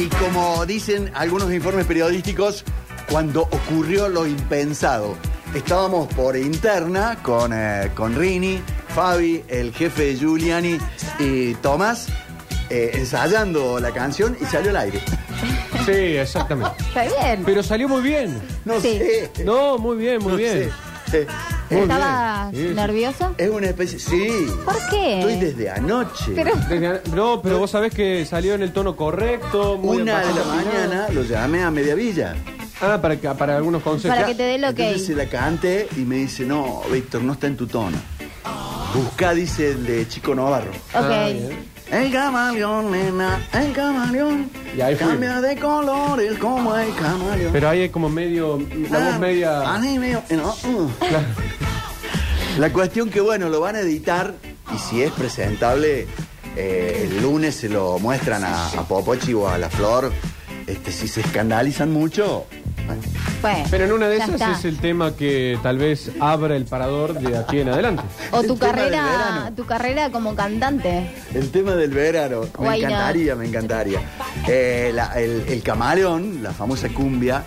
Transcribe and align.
Y 0.00 0.06
como 0.08 0.64
dicen 0.64 1.10
algunos 1.14 1.52
informes 1.52 1.84
periodísticos, 1.84 2.64
cuando 3.10 3.42
ocurrió 3.42 4.08
lo 4.08 4.26
impensado, 4.26 5.14
estábamos 5.54 6.08
por 6.14 6.36
interna 6.38 7.18
con, 7.22 7.52
eh, 7.52 7.90
con 7.94 8.14
Rini, 8.16 8.62
Fabi, 8.94 9.44
el 9.48 9.74
jefe 9.74 10.04
de 10.06 10.16
Giuliani 10.16 10.78
y 11.18 11.52
Tomás, 11.56 12.06
eh, 12.70 12.92
ensayando 12.94 13.78
la 13.78 13.90
canción 13.92 14.38
y 14.40 14.44
salió 14.46 14.70
al 14.70 14.76
aire. 14.78 15.00
Sí, 15.86 15.92
exactamente. 15.92 16.72
Está 16.88 17.04
bien. 17.04 17.42
Pero 17.44 17.62
salió 17.62 17.88
muy 17.88 18.02
bien. 18.02 18.38
No 18.66 18.78
Sí. 18.80 18.98
sé. 18.98 19.30
No, 19.44 19.78
muy 19.78 19.96
bien, 19.96 20.22
muy 20.22 20.32
no 20.32 20.36
bien. 20.36 20.70
sé. 21.10 21.22
Eh, 21.22 21.26
¿Estabas 21.70 22.52
bien. 22.52 22.68
Sí, 22.68 22.74
nervioso? 22.74 23.34
Es 23.38 23.48
una 23.50 23.66
especie. 23.68 23.98
Sí. 23.98 24.28
¿Por 24.64 24.76
qué? 24.90 25.20
Estoy 25.20 25.36
desde 25.36 25.70
anoche. 25.70 26.32
Pero- 26.34 26.54
Desde- 26.68 27.00
No, 27.14 27.40
pero 27.42 27.58
vos 27.58 27.70
sabés 27.70 27.94
que 27.94 28.24
salió 28.26 28.54
en 28.54 28.62
el 28.62 28.72
tono 28.72 28.96
correcto. 28.96 29.78
Muy 29.78 30.02
Una 30.02 30.20
de 30.20 30.34
la 30.34 30.44
mañana 30.44 31.08
lo 31.12 31.22
llamé 31.22 31.62
a 31.62 31.70
media 31.70 31.94
villa. 31.94 32.34
Ah, 32.82 32.98
para, 33.00 33.16
que- 33.20 33.28
para 33.28 33.56
algunos 33.56 33.82
consejos. 33.82 34.16
Para 34.16 34.26
que 34.28 34.34
te 34.34 34.42
dé 34.42 34.54
el 34.56 34.64
ok. 34.64 34.70
Entonces 34.78 35.06
se 35.06 35.14
la 35.14 35.26
canté 35.26 35.86
y 35.96 36.00
me 36.00 36.16
dice, 36.16 36.44
no, 36.44 36.82
Víctor, 36.90 37.22
no 37.22 37.34
está 37.34 37.46
en 37.46 37.56
tu 37.56 37.66
tono. 37.66 37.98
Busca, 38.94 39.32
dice 39.34 39.70
el 39.70 39.86
de 39.86 40.08
Chico 40.08 40.34
Navarro. 40.34 40.72
Ah, 40.94 41.00
Ok. 41.02 41.32
bien. 41.32 41.69
El 41.90 42.12
camaleón, 42.12 42.90
nena, 42.92 43.40
el 43.52 43.72
camaleón. 43.72 44.48
Y 44.76 44.80
ahí. 44.80 44.94
Cambia 44.96 45.40
de 45.40 45.56
colores 45.56 46.38
como 46.38 46.76
el 46.76 46.94
camaleón. 46.94 47.52
Pero 47.52 47.68
ahí 47.68 47.80
es 47.82 47.90
como 47.90 48.08
medio. 48.08 48.58
La 48.90 48.98
voz 49.10 49.18
media. 49.18 49.60
ah, 49.74 49.80
sí, 49.82 49.98
medio- 49.98 50.22
no, 50.30 50.50
uh. 50.70 50.88
Claro. 51.00 51.26
La 52.58 52.72
cuestión 52.72 53.10
que, 53.10 53.20
bueno, 53.20 53.48
lo 53.48 53.60
van 53.60 53.76
a 53.76 53.80
editar 53.80 54.34
y 54.74 54.78
si 54.78 55.02
es 55.02 55.10
presentable, 55.12 56.06
eh, 56.56 57.08
el 57.10 57.22
lunes 57.22 57.56
se 57.56 57.68
lo 57.68 57.98
muestran 57.98 58.44
a, 58.44 58.66
a 58.68 58.82
Popochi 58.86 59.34
o 59.34 59.48
a 59.48 59.58
La 59.58 59.68
Flor. 59.70 60.12
Este, 60.66 60.92
si 60.92 61.08
se 61.08 61.22
escandalizan 61.22 61.90
mucho, 61.92 62.46
bueno, 62.86 63.02
Bueno, 63.40 63.64
Pero 63.70 63.84
en 63.86 63.92
una 63.92 64.08
de 64.08 64.18
ya 64.18 64.24
esas 64.24 64.34
está. 64.40 64.52
es 64.52 64.64
el 64.66 64.78
tema 64.78 65.16
que 65.16 65.58
tal 65.62 65.78
vez 65.78 66.10
abra 66.20 66.56
el 66.56 66.64
parador 66.66 67.14
de 67.14 67.36
aquí 67.38 67.60
en 67.60 67.68
adelante. 67.70 68.02
O 68.32 68.40
el 68.40 68.46
tu 68.48 68.56
tema 68.56 68.72
del 68.72 68.90
carrera, 68.92 69.04
verano. 69.04 69.56
tu 69.56 69.64
carrera 69.66 70.10
como 70.10 70.34
cantante. 70.34 71.10
El 71.34 71.50
tema 71.50 71.74
del 71.74 71.90
verano, 71.90 72.42
me 72.60 72.76
encantaría, 72.76 73.34
me 73.34 73.46
encantaría. 73.46 74.00
Eh, 74.48 74.90
la- 74.94 75.12
el, 75.20 75.44
el 75.48 75.62
camaleón, 75.62 76.42
la 76.42 76.52
famosa 76.52 76.88
cumbia 76.90 77.44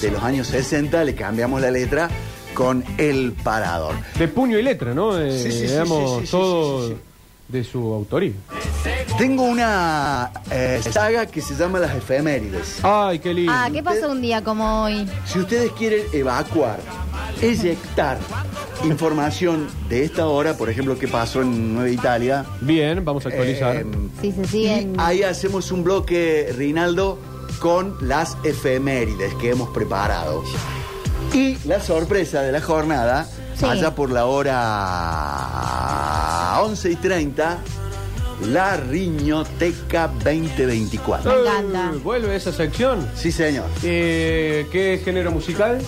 de 0.00 0.10
los 0.10 0.22
años 0.22 0.46
60, 0.48 1.04
le 1.04 1.14
cambiamos 1.14 1.60
la 1.60 1.70
letra 1.70 2.08
con 2.54 2.84
el 2.98 3.32
parador. 3.32 3.94
De 4.18 4.28
puño 4.28 4.58
y 4.58 4.62
letra, 4.62 4.94
¿no? 4.94 5.18
Eh, 5.20 5.30
Sí, 5.38 5.50
sí, 5.52 5.58
sí, 5.58 5.66
digamos, 5.66 6.10
sí, 6.12 6.18
sí, 6.20 6.26
sí, 6.26 6.30
todo 6.30 6.88
sí, 6.88 6.94
sí, 6.94 7.00
de 7.48 7.64
su 7.64 7.92
autoría. 7.92 8.32
Tengo 9.18 9.44
una 9.44 10.30
eh, 10.50 10.80
saga 10.90 11.26
que 11.26 11.40
se 11.40 11.54
llama 11.54 11.78
Las 11.78 11.94
Efemérides. 11.94 12.80
Ay, 12.82 13.18
qué 13.20 13.32
lindo. 13.32 13.52
Ah, 13.54 13.68
¿qué 13.72 13.80
pasó 13.82 14.10
un 14.10 14.20
día 14.20 14.42
como 14.42 14.82
hoy? 14.82 15.08
Si 15.24 15.38
ustedes 15.38 15.70
quieren 15.72 16.02
evacuar, 16.12 16.78
eyectar 17.40 18.18
información 18.84 19.68
de 19.88 20.04
esta 20.04 20.26
hora, 20.26 20.54
por 20.56 20.68
ejemplo, 20.68 20.98
qué 20.98 21.06
pasó 21.08 21.40
en 21.42 21.74
Nueva 21.74 21.88
Italia, 21.90 22.44
Bien, 22.60 23.02
vamos 23.04 23.24
a 23.24 23.28
actualizar. 23.30 23.76
eh, 23.76 23.86
Si 24.20 24.32
se 24.32 24.56
y 24.58 24.92
ahí 24.98 25.22
hacemos 25.22 25.70
un 25.72 25.84
bloque, 25.84 26.52
Rinaldo, 26.56 27.18
con 27.60 27.96
las 28.00 28.36
efemérides 28.44 29.32
que 29.36 29.50
hemos 29.50 29.68
preparado. 29.70 30.42
Y 31.32 31.56
la 31.66 31.80
sorpresa 31.80 32.42
de 32.42 32.52
la 32.52 32.60
jornada, 32.60 33.26
Sí. 33.56 33.64
allá 33.64 33.94
por 33.94 34.10
la 34.10 34.26
hora 34.26 34.60
11 36.62 36.90
y 36.90 36.96
30, 36.96 37.58
la 38.42 38.76
Riñoteca 38.76 40.08
2024. 40.08 41.32
Me 41.32 41.40
encanta. 41.40 41.90
Eh, 41.94 42.00
¿Vuelve 42.02 42.36
esa 42.36 42.52
sección? 42.52 43.06
Sí, 43.14 43.32
señor. 43.32 43.66
Eh, 43.82 44.66
¿Qué 44.72 45.00
género 45.04 45.30
musical? 45.30 45.78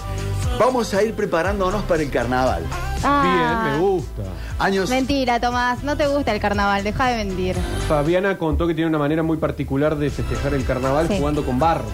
Vamos 0.59 0.95
a 0.95 1.03
ir 1.03 1.15
preparándonos 1.15 1.83
para 1.83 2.03
el 2.03 2.11
carnaval. 2.11 2.63
Ah. 3.05 3.63
Bien, 3.65 3.73
me 3.75 3.79
gusta. 3.87 4.23
Años 4.59 4.89
Mentira, 4.89 5.39
Tomás, 5.39 5.83
no 5.85 5.97
te 5.97 6.07
gusta 6.07 6.33
el 6.33 6.41
carnaval, 6.41 6.83
deja 6.83 7.09
de 7.09 7.25
mentir. 7.25 7.57
Fabiana 7.89 8.39
contó 8.39 8.67
que 8.67 8.75
tiene 8.75 8.89
una 8.89 8.99
manera 8.99 9.23
muy 9.23 9.37
particular 9.37 9.97
de 9.97 10.09
festejar 10.09 10.55
el 10.55 10.65
carnaval 10.65 11.09
Sí. 11.09 11.17
jugando 11.19 11.45
con 11.45 11.59
barro. 11.59 11.85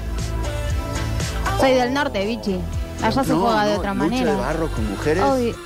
Soy 1.58 1.72
del 1.72 1.92
norte, 1.92 2.24
bichi. 2.24 2.58
Allá 3.02 3.24
se 3.24 3.32
No, 3.32 3.40
juega 3.40 3.64
de 3.66 3.72
no, 3.74 3.78
otra 3.78 3.94
lucha 3.94 4.04
manera. 4.08 4.30
de 4.32 4.36
barro 4.36 4.68
con 4.68 4.90
mujeres. 4.90 5.24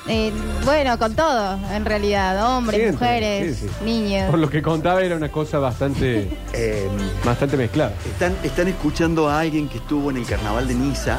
Eh, 0.09 0.33
bueno, 0.65 0.99
con 0.99 1.15
todo, 1.15 1.59
en 1.73 1.85
realidad. 1.85 2.57
Hombres, 2.57 2.93
mujeres, 2.93 3.59
sí, 3.59 3.67
sí. 3.69 3.85
niños. 3.85 4.31
Por 4.31 4.39
lo 4.39 4.49
que 4.49 4.63
contaba 4.63 5.03
era 5.03 5.17
una 5.17 5.31
cosa 5.31 5.59
bastante, 5.59 6.31
Eh, 6.53 6.89
bastante 7.25 7.57
mezclada. 7.57 7.93
Están, 8.07 8.35
están 8.43 8.69
escuchando 8.69 9.29
a 9.29 9.41
alguien 9.41 9.69
que 9.69 9.79
estuvo 9.79 10.11
en 10.11 10.17
el 10.17 10.27
carnaval 10.27 10.67
de 10.67 10.75
Niza, 10.75 11.19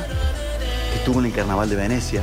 que 0.92 0.98
estuvo 1.00 1.20
en 1.20 1.28
el 1.28 1.34
carnaval 1.34 1.70
de 1.70 1.76
Venecia, 1.76 2.22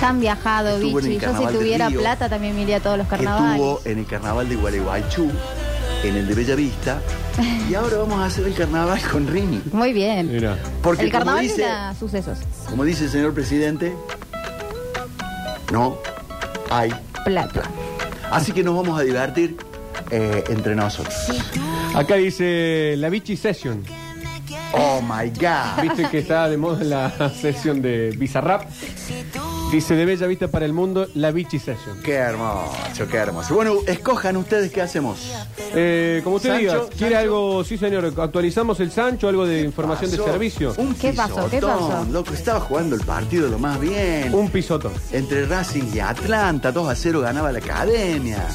Tan 0.00 0.18
viajado, 0.18 0.70
Estuvo 0.70 0.98
en 0.98 1.04
el 1.06 1.10
bichi. 1.12 1.20
Yo 1.20 1.28
si 1.28 1.32
carnaval 1.34 1.52
de 1.52 1.58
tuviera 1.60 1.88
Río, 1.88 2.00
plata 2.00 2.28
también 2.28 2.56
me 2.56 2.62
iría 2.62 2.78
a 2.78 2.80
todos 2.80 2.98
los 2.98 3.06
que 3.06 3.10
carnavales. 3.16 3.52
estuvo 3.52 3.80
en 3.84 3.98
el 4.00 4.06
carnaval 4.06 4.48
de 4.48 4.56
Gualeguaychú, 4.56 5.30
en 6.02 6.16
el 6.16 6.26
de 6.26 6.34
Bellavista, 6.34 7.00
y 7.70 7.74
ahora 7.74 7.98
vamos 7.98 8.18
a 8.18 8.26
hacer 8.26 8.46
el 8.46 8.54
carnaval 8.54 9.00
con 9.10 9.26
Rini. 9.26 9.62
Muy 9.72 9.92
bien. 9.92 10.30
Mira. 10.30 10.58
Porque 10.82 11.04
el 11.04 11.10
como 11.10 11.24
carnaval 11.24 11.42
dice, 11.42 11.66
sucesos. 11.98 12.38
como 12.68 12.84
dice 12.84 13.04
el 13.04 13.10
señor 13.10 13.34
presidente, 13.34 13.94
no 15.72 15.98
hay. 16.70 16.92
Plata. 17.24 17.62
Así 18.30 18.52
que 18.52 18.62
nos 18.62 18.74
vamos 18.76 18.98
a 18.98 19.02
divertir 19.02 19.56
eh, 20.10 20.44
entre 20.48 20.74
nosotros. 20.74 21.14
Acá 21.94 22.16
dice 22.16 22.94
la 22.96 23.08
Vichy 23.08 23.36
Session. 23.36 23.84
Oh 24.72 25.02
my 25.02 25.30
God. 25.30 25.82
Viste 25.82 26.08
que 26.10 26.18
está 26.18 26.48
de 26.48 26.56
moda 26.56 26.82
la 26.84 27.30
sesión 27.30 27.82
de 27.82 28.14
Bizarrap. 28.16 28.64
Dice 29.72 29.96
de 29.96 30.04
Bella 30.04 30.26
Vista 30.26 30.48
para 30.48 30.66
el 30.66 30.74
Mundo, 30.74 31.08
la 31.14 31.30
Vichy 31.30 31.58
Session. 31.58 32.02
Qué 32.02 32.12
hermoso, 32.12 33.08
qué 33.10 33.16
hermoso. 33.16 33.54
Bueno, 33.54 33.76
escojan 33.86 34.36
ustedes 34.36 34.70
qué 34.70 34.82
hacemos. 34.82 35.32
Eh, 35.74 36.20
como 36.22 36.36
usted 36.36 36.50
Sancho, 36.50 36.60
diga, 36.60 36.80
¿quiere 36.90 37.14
Sancho. 37.14 37.18
algo? 37.18 37.64
Sí, 37.64 37.78
señor. 37.78 38.12
¿Actualizamos 38.18 38.80
el 38.80 38.92
Sancho? 38.92 39.28
¿Algo 39.28 39.46
de 39.46 39.62
información 39.62 40.10
de 40.10 40.18
servicio? 40.18 40.74
Un 40.76 40.94
¿Qué 40.94 41.14
pasó? 41.14 41.48
¿Qué 41.48 41.56
pisotón, 41.56 41.88
pasó? 41.88 42.12
Loco, 42.12 42.34
estaba 42.34 42.60
jugando 42.60 42.96
el 42.96 43.00
partido 43.02 43.48
lo 43.48 43.58
más 43.58 43.80
bien. 43.80 44.34
Un 44.34 44.50
pisotón. 44.50 44.92
Entre 45.10 45.46
Racing 45.46 45.84
y 45.94 46.00
Atlanta, 46.00 46.70
2 46.70 46.88
a 46.90 46.94
0 46.94 47.20
ganaba 47.22 47.50
la 47.50 47.60
academia. 47.60 48.46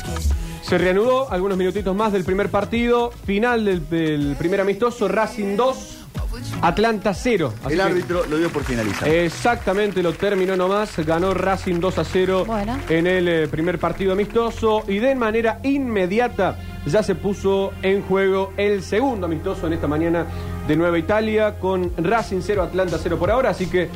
Se 0.61 0.77
reanudó 0.77 1.31
algunos 1.31 1.57
minutitos 1.57 1.95
más 1.95 2.13
del 2.13 2.25
primer 2.25 2.51
partido. 2.51 3.11
Final 3.25 3.65
del, 3.65 3.89
del 3.89 4.35
primer 4.37 4.61
amistoso, 4.61 5.07
Racing 5.07 5.55
2, 5.55 5.96
Atlanta 6.61 7.13
0. 7.13 7.53
Así 7.63 7.73
el 7.73 7.79
que 7.79 7.81
árbitro 7.83 8.25
lo 8.25 8.37
dio 8.37 8.49
por 8.49 8.63
finalizado. 8.63 9.11
Exactamente, 9.11 10.01
lo 10.03 10.13
terminó 10.13 10.55
nomás. 10.55 10.97
Ganó 11.05 11.33
Racing 11.33 11.79
2 11.79 11.97
a 11.99 12.03
0 12.03 12.43
Bueno. 12.45 12.77
en 12.89 13.07
el 13.07 13.27
eh, 13.27 13.47
primer 13.47 13.79
partido 13.79 14.13
amistoso. 14.13 14.83
Y 14.87 14.99
de 14.99 15.15
manera 15.15 15.59
inmediata 15.63 16.57
ya 16.85 17.03
se 17.03 17.15
puso 17.15 17.73
en 17.81 18.01
juego 18.03 18.53
el 18.57 18.81
segundo 18.83 19.25
amistoso 19.25 19.67
en 19.67 19.73
esta 19.73 19.87
mañana 19.87 20.25
de 20.67 20.75
Nueva 20.75 20.97
Italia 20.97 21.55
con 21.59 21.91
Racing 21.97 22.39
0, 22.41 22.63
Atlanta 22.63 22.97
0 23.01 23.17
por 23.17 23.31
ahora. 23.31 23.49
Así 23.51 23.67
que 23.67 23.89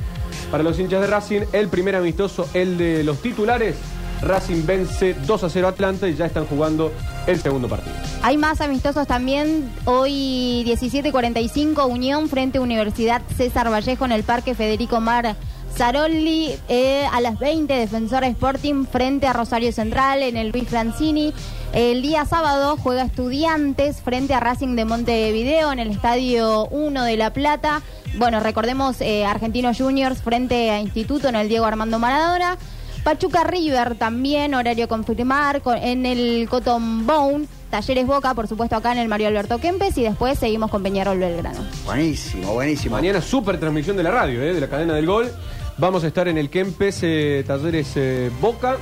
para 0.49 0.63
los 0.63 0.79
hinchas 0.79 1.01
de 1.01 1.07
Racing, 1.07 1.41
el 1.53 1.67
primer 1.67 1.95
amistoso, 1.95 2.49
el 2.53 2.77
de 2.77 3.03
los 3.03 3.21
titulares. 3.21 3.75
Racing 4.21 4.65
vence 4.65 5.13
2 5.13 5.43
a 5.43 5.49
0 5.49 5.67
Atlanta 5.67 6.07
y 6.07 6.15
ya 6.15 6.25
están 6.25 6.45
jugando 6.45 6.91
el 7.27 7.39
segundo 7.41 7.67
partido. 7.67 7.95
Hay 8.21 8.37
más 8.37 8.61
amistosos 8.61 9.07
también. 9.07 9.71
Hoy 9.85 10.63
17.45 10.65 11.89
Unión 11.89 12.29
frente 12.29 12.59
a 12.59 12.61
Universidad 12.61 13.21
César 13.35 13.71
Vallejo 13.71 14.05
en 14.05 14.11
el 14.11 14.23
Parque 14.23 14.55
Federico 14.55 14.99
Mar 15.01 15.35
Zarolli. 15.75 16.51
Eh, 16.69 17.05
a 17.11 17.21
las 17.21 17.39
20 17.39 17.73
Defensor 17.73 18.23
Sporting 18.23 18.85
frente 18.85 19.27
a 19.27 19.33
Rosario 19.33 19.71
Central 19.71 20.21
en 20.23 20.37
el 20.37 20.49
Luis 20.49 20.67
Francini. 20.67 21.33
El 21.73 22.01
día 22.01 22.25
sábado 22.25 22.77
juega 22.77 23.03
Estudiantes 23.03 24.01
frente 24.01 24.33
a 24.33 24.39
Racing 24.39 24.75
de 24.75 24.85
Montevideo 24.85 25.71
en 25.71 25.79
el 25.79 25.89
Estadio 25.89 26.67
1 26.67 27.03
de 27.03 27.17
La 27.17 27.31
Plata. 27.31 27.81
Bueno, 28.17 28.41
recordemos 28.41 28.99
eh, 28.99 29.25
Argentinos 29.25 29.77
Juniors 29.77 30.21
frente 30.21 30.69
a 30.69 30.79
Instituto 30.81 31.29
en 31.29 31.35
el 31.35 31.47
Diego 31.47 31.65
Armando 31.65 31.97
Maradona. 31.97 32.57
Pachuca 33.03 33.43
River 33.43 33.95
también, 33.95 34.53
horario 34.53 34.87
confirmar, 34.87 35.61
con- 35.61 35.77
en 35.77 36.05
el 36.05 36.47
Cotton 36.49 37.05
Bone. 37.07 37.45
Talleres 37.71 38.05
Boca, 38.05 38.33
por 38.33 38.47
supuesto, 38.47 38.75
acá 38.75 38.91
en 38.91 38.97
el 38.99 39.07
Mario 39.07 39.27
Alberto 39.29 39.57
Kempes. 39.59 39.97
Y 39.97 40.03
después 40.03 40.37
seguimos 40.37 40.69
con 40.69 40.83
Peñarol 40.83 41.17
Belgrano. 41.17 41.59
Buenísimo, 41.85 42.53
buenísimo. 42.53 42.97
Mañana 42.97 43.21
super 43.21 43.57
transmisión 43.59 43.95
de 43.97 44.03
la 44.03 44.11
radio, 44.11 44.41
eh, 44.41 44.53
de 44.53 44.59
la 44.61 44.67
cadena 44.67 44.93
del 44.93 45.05
gol. 45.05 45.31
Vamos 45.77 46.03
a 46.03 46.07
estar 46.07 46.27
en 46.27 46.37
el 46.37 46.49
Kempes 46.49 46.99
eh, 47.01 47.43
Talleres 47.47 47.93
eh, 47.95 48.29
Boca. 48.41 48.75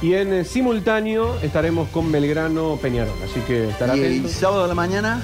Y 0.00 0.14
en 0.14 0.44
simultáneo 0.44 1.38
estaremos 1.40 1.88
con 1.88 2.10
Belgrano 2.12 2.76
Peñarol. 2.80 3.14
Así 3.24 3.40
que 3.40 3.68
estará 3.70 3.96
Y 3.96 4.00
el 4.04 4.28
sábado 4.30 4.64
a 4.64 4.68
la 4.68 4.74
mañana, 4.74 5.20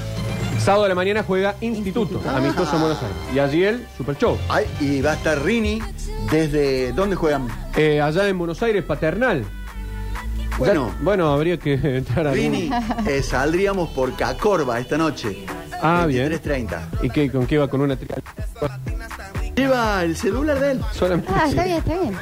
Sábado 0.65 0.83
de 0.85 0.89
la 0.91 0.95
mañana 0.95 1.23
juega 1.27 1.57
Instituto, 1.61 2.15
Instituto. 2.17 2.37
amistoso 2.37 2.75
en 2.77 2.81
Buenos 2.83 2.99
Aires. 3.03 3.17
Y 3.35 3.39
allí 3.39 3.65
el 3.65 3.87
Super 3.97 4.17
Show. 4.19 4.39
ay, 4.49 4.67
y 4.79 5.01
va 5.01 5.12
a 5.12 5.15
estar 5.15 5.43
Rini 5.43 5.81
desde... 6.31 6.93
¿Dónde 6.93 7.17
juegan? 7.17 7.49
Eh, 7.77 8.01
allá 8.01 8.29
en 8.29 8.39
Buenos 8.39 8.62
Aires, 8.62 8.85
Paternal. 8.85 9.45
Bueno. 10.59 10.89
Ya- 10.91 11.03
bueno, 11.03 11.33
habría 11.33 11.57
que 11.59 11.75
entrar 11.97 12.27
a. 12.27 12.33
Rini, 12.33 12.71
eh, 13.07 13.23
saldríamos 13.23 13.89
por 13.91 14.15
Cacorba 14.17 14.79
esta 14.79 14.99
noche. 14.99 15.47
Ah, 15.83 16.05
bien. 16.07 16.31
23.30. 16.31 16.79
¿Y 17.03 17.11
qué, 17.11 17.31
con 17.33 17.47
qué 17.47 17.56
va? 17.56 17.69
¿Con 17.69 17.81
una 17.81 17.97
trial? 17.97 18.23
Lleva 19.56 20.05
el 20.05 20.17
celular 20.17 20.59
de 20.61 20.73
él. 20.73 20.81
Solamente. 20.93 21.33
Ah, 21.35 21.47
está 21.49 21.65
bien, 21.65 21.77
está 21.79 21.95
bien. 21.99 22.15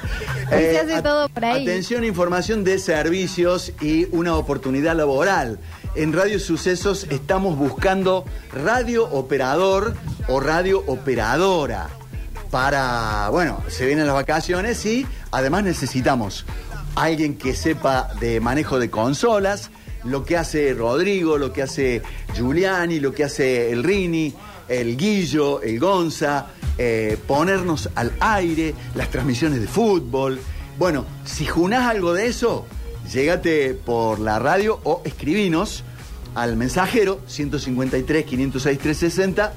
Eh, 0.52 0.70
se 0.72 0.78
hace 0.80 0.94
at- 0.94 1.02
todo 1.02 1.28
por 1.28 1.44
ahí. 1.44 1.62
Atención, 1.64 2.04
información 2.04 2.62
de 2.62 2.78
servicios 2.78 3.72
y 3.80 4.06
una 4.12 4.36
oportunidad 4.36 4.94
laboral. 4.96 5.58
En 5.98 6.12
Radio 6.12 6.38
Sucesos 6.38 7.08
estamos 7.10 7.58
buscando 7.58 8.24
radio 8.52 9.04
operador 9.10 9.96
o 10.28 10.38
radio 10.38 10.84
operadora. 10.86 11.88
Para, 12.52 13.28
bueno, 13.30 13.60
se 13.66 13.84
vienen 13.84 14.06
las 14.06 14.14
vacaciones 14.14 14.86
y 14.86 15.04
además 15.32 15.64
necesitamos 15.64 16.46
alguien 16.94 17.36
que 17.36 17.52
sepa 17.52 18.10
de 18.20 18.38
manejo 18.38 18.78
de 18.78 18.90
consolas, 18.90 19.72
lo 20.04 20.24
que 20.24 20.36
hace 20.36 20.72
Rodrigo, 20.72 21.36
lo 21.36 21.52
que 21.52 21.62
hace 21.62 22.02
Giuliani, 22.32 23.00
lo 23.00 23.12
que 23.12 23.24
hace 23.24 23.72
el 23.72 23.82
Rini, 23.82 24.32
el 24.68 24.96
Guillo, 24.96 25.62
el 25.62 25.80
Gonza, 25.80 26.46
eh, 26.78 27.18
ponernos 27.26 27.90
al 27.96 28.12
aire, 28.20 28.72
las 28.94 29.10
transmisiones 29.10 29.60
de 29.60 29.66
fútbol. 29.66 30.38
Bueno, 30.78 31.04
si 31.24 31.44
junás 31.44 31.88
algo 31.88 32.12
de 32.12 32.28
eso, 32.28 32.66
llégate 33.12 33.74
por 33.74 34.20
la 34.20 34.38
radio 34.38 34.78
o 34.84 35.02
escribinos 35.04 35.82
al 36.40 36.56
mensajero 36.56 37.20
153 37.26 38.24
506 38.24 38.78
360 38.78 39.52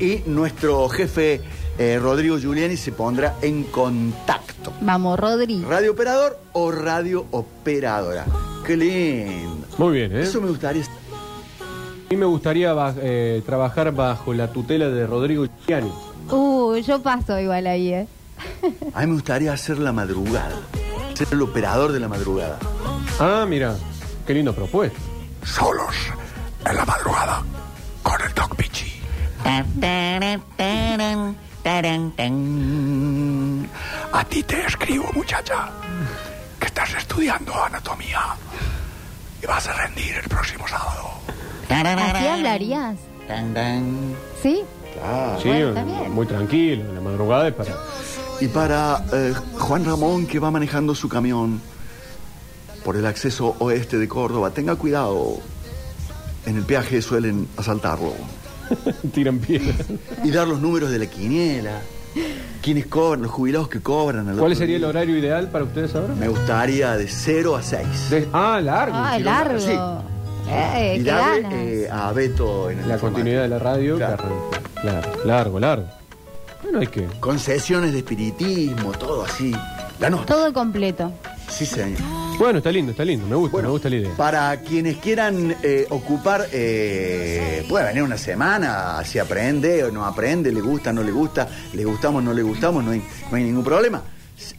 y 0.00 0.22
nuestro 0.26 0.88
jefe 0.88 1.40
eh, 1.78 1.98
Rodrigo 2.00 2.38
Giuliani 2.38 2.76
se 2.76 2.92
pondrá 2.92 3.36
en 3.42 3.64
contacto. 3.64 4.72
Vamos, 4.80 5.18
Rodri. 5.18 5.62
Radio 5.62 5.92
operador 5.92 6.38
o 6.52 6.70
radio 6.72 7.26
operadora. 7.30 8.24
Qué 8.66 8.76
lindo. 8.76 9.66
Muy 9.78 9.92
bien, 9.94 10.16
¿eh? 10.16 10.22
Eso 10.22 10.40
me 10.40 10.48
gustaría. 10.48 10.82
A 10.82 12.10
mí 12.10 12.16
me 12.16 12.26
gustaría 12.26 12.72
ba- 12.72 12.94
eh, 13.00 13.42
trabajar 13.46 13.92
bajo 13.94 14.32
la 14.34 14.50
tutela 14.52 14.88
de 14.88 15.06
Rodrigo 15.06 15.46
Giuliani. 15.66 15.92
Uh, 16.30 16.76
yo 16.76 17.00
paso 17.00 17.38
igual 17.38 17.66
ahí, 17.66 17.92
¿eh? 17.92 18.06
A 18.94 19.00
mí 19.00 19.06
me 19.08 19.12
gustaría 19.14 19.52
hacer 19.52 19.78
la 19.78 19.92
madrugada. 19.92 20.56
Ser 21.14 21.28
el 21.32 21.42
operador 21.42 21.92
de 21.92 22.00
la 22.00 22.08
madrugada. 22.08 22.58
Ah, 23.20 23.46
mira, 23.48 23.76
qué 24.26 24.34
lindo 24.34 24.52
propuesta. 24.54 24.98
Solos 25.44 25.94
en 26.70 26.76
la 26.76 26.84
madrugada 26.84 27.42
con 28.02 28.20
el 28.22 28.34
Doc 28.34 28.54
Pichi. 28.56 29.00
A 34.12 34.24
ti 34.24 34.42
te 34.42 34.66
escribo, 34.66 35.10
muchacha, 35.14 35.70
que 36.58 36.66
estás 36.66 36.94
estudiando 36.94 37.52
anatomía 37.62 38.20
y 39.42 39.46
vas 39.46 39.66
a 39.68 39.72
rendir 39.74 40.14
el 40.22 40.28
próximo 40.28 40.66
sábado. 40.66 41.10
¿Así 41.68 42.26
hablarías? 42.26 42.96
¿Sí? 44.42 44.62
Sí, 45.42 45.48
Bueno, 45.48 45.68
está 45.68 45.84
bien. 45.84 46.12
muy 46.12 46.26
tranquilo. 46.26 46.92
La 46.94 47.00
madrugada 47.00 47.48
es 47.48 47.54
para. 47.54 47.74
Y 48.40 48.48
para 48.48 49.04
eh, 49.12 49.34
Juan 49.58 49.84
Ramón 49.84 50.26
que 50.26 50.38
va 50.38 50.50
manejando 50.50 50.94
su 50.94 51.08
camión 51.08 51.60
por 52.84 52.96
el 52.96 53.04
acceso 53.06 53.54
oeste 53.58 53.98
de 53.98 54.08
Córdoba, 54.08 54.50
tenga 54.50 54.76
cuidado. 54.76 55.38
En 56.48 56.56
el 56.56 56.62
peaje 56.64 57.02
suelen 57.02 57.46
asaltarlo. 57.56 58.12
Tiran 59.12 59.38
piedra. 59.38 59.74
Y 60.24 60.30
dar 60.30 60.48
los 60.48 60.60
números 60.60 60.90
de 60.90 60.98
la 60.98 61.06
quiniela. 61.06 61.80
¿Quiénes 62.62 62.86
cobran? 62.86 63.22
Los 63.22 63.30
jubilados 63.30 63.68
que 63.68 63.80
cobran. 63.80 64.34
¿Cuál 64.36 64.56
sería 64.56 64.76
el 64.76 64.84
horario 64.84 65.16
ideal 65.16 65.48
para 65.50 65.64
ustedes 65.64 65.94
ahora? 65.94 66.14
Me 66.14 66.28
gustaría 66.28 66.96
de 66.96 67.06
0 67.06 67.54
a 67.56 67.62
6. 67.62 67.86
De- 68.10 68.28
ah, 68.32 68.60
largo. 68.62 68.96
Ah, 68.96 69.18
largo. 69.18 69.60
sí. 69.60 69.72
Eh, 70.50 70.96
y 71.00 71.04
qué 71.04 71.10
darle 71.10 71.42
ganas. 71.42 71.52
eh, 71.58 71.88
a 71.92 72.12
Beto 72.12 72.70
en 72.70 72.78
el 72.80 72.88
La 72.88 72.96
continuidad 72.98 73.42
de 73.42 73.48
la 73.48 73.58
radio. 73.58 73.96
Claro. 73.96 74.50
Claro, 74.80 75.10
largo, 75.26 75.60
largo. 75.60 75.86
Bueno, 76.62 76.80
hay 76.80 76.86
que. 76.86 77.04
Con 77.20 77.38
sesiones 77.38 77.92
de 77.92 77.98
espiritismo, 77.98 78.92
todo 78.92 79.24
así. 79.24 79.52
La 80.00 80.08
nota. 80.08 80.24
Todo 80.34 80.52
completo. 80.54 81.12
Sí, 81.50 81.66
señor. 81.66 81.98
Bueno, 82.38 82.58
está 82.58 82.70
lindo, 82.70 82.92
está 82.92 83.04
lindo. 83.04 83.26
Me 83.26 83.34
gusta, 83.34 83.60
me 83.60 83.68
gusta 83.68 83.90
la 83.90 83.96
idea. 83.96 84.16
Para 84.16 84.60
quienes 84.60 84.98
quieran 84.98 85.56
eh, 85.60 85.86
ocupar, 85.90 86.46
eh, 86.52 87.66
puede 87.68 87.86
venir 87.86 88.04
una 88.04 88.16
semana, 88.16 89.02
si 89.04 89.18
aprende 89.18 89.82
o 89.82 89.90
no 89.90 90.04
aprende, 90.04 90.52
le 90.52 90.60
gusta, 90.60 90.92
no 90.92 91.02
le 91.02 91.10
gusta, 91.10 91.48
le 91.74 91.84
gustamos, 91.84 92.22
no 92.22 92.32
le 92.32 92.42
gustamos, 92.42 92.84
no 92.84 92.92
hay, 92.92 93.02
no 93.28 93.36
hay 93.36 93.42
ningún 93.42 93.64
problema. 93.64 94.04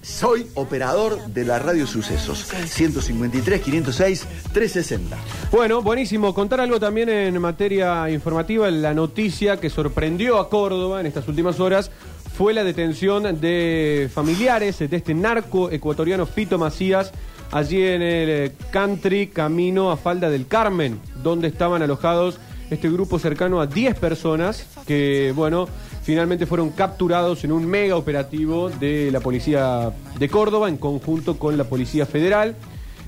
Soy 0.02 0.46
operador 0.56 1.28
de 1.28 1.46
la 1.46 1.58
Radio 1.58 1.88
Sucesos. 1.88 2.52
153, 2.66 3.62
506, 3.62 4.28
360. 4.52 5.18
Bueno, 5.50 5.82
buenísimo. 5.82 6.34
Contar 6.34 6.60
algo 6.60 6.82
también 6.82 7.08
en 7.08 7.40
materia 7.40 8.10
informativa. 8.10 8.70
La 8.72 8.94
noticia 8.94 9.56
que 9.56 9.70
sorprendió 9.70 10.38
a 10.38 10.50
Córdoba 10.50 11.00
en 11.00 11.06
estas 11.06 11.30
últimas 11.30 11.62
horas 11.62 11.92
fue 12.38 12.54
la 12.54 12.66
detención 12.66 13.40
de 13.40 14.10
familiares 14.14 14.80
de 14.80 14.94
este 14.98 15.14
narco 15.14 15.72
ecuatoriano 15.72 16.26
Fito 16.26 16.58
Macías 16.58 17.14
allí 17.52 17.84
en 17.84 18.02
el 18.02 18.30
eh, 18.30 18.52
country 18.72 19.28
camino 19.28 19.92
a 19.92 19.98
Falda 19.98 20.30
del 20.30 20.48
Carmen, 20.48 21.00
donde 21.24 21.48
estaban 21.48 21.82
alojados 21.82 22.40
este 22.70 22.90
grupo 22.90 23.18
cercano 23.18 23.62
a 23.62 23.68
10 23.68 23.98
personas 23.98 24.66
que, 24.86 25.34
bueno, 25.36 25.68
finalmente 26.04 26.46
fueron 26.46 26.70
capturados 26.70 27.44
en 27.44 27.52
un 27.52 27.66
mega 27.66 27.96
operativo 27.96 28.70
de 28.70 29.12
la 29.12 29.20
policía 29.20 29.92
de 30.18 30.30
Córdoba 30.30 30.70
en 30.70 30.78
conjunto 30.78 31.38
con 31.38 31.58
la 31.58 31.64
Policía 31.64 32.06
Federal. 32.06 32.56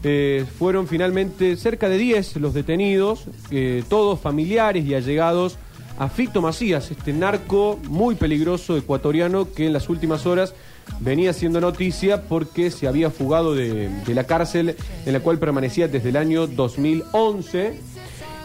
Eh, 0.04 0.46
fueron 0.58 0.88
finalmente 0.88 1.56
cerca 1.58 1.88
de 1.88 2.00
10 2.00 2.38
los 2.38 2.56
detenidos, 2.56 3.26
eh, 3.52 3.84
todos 3.88 4.20
familiares 4.20 4.84
y 4.86 4.96
allegados 4.96 5.58
a 6.00 6.10
Fito 6.10 6.42
Macías, 6.42 6.90
este 6.90 7.14
narco 7.14 7.80
muy 7.88 8.16
peligroso 8.16 8.76
ecuatoriano 8.76 9.54
que 9.54 9.68
en 9.68 9.74
las 9.74 9.90
últimas 9.90 10.26
horas 10.26 10.56
venía 11.00 11.33
siendo 11.33 11.60
noticia 11.60 12.24
porque 12.24 12.72
se 12.72 12.88
había 12.88 13.10
fugado 13.10 13.56
de, 13.56 13.89
la 14.07 14.24
cárcel 14.25 14.75
en 15.06 15.13
la 15.13 15.19
cual 15.19 15.39
permanecía 15.39 15.88
desde 15.88 16.10
el 16.10 16.18
año 16.18 16.48
2011. 16.48 17.80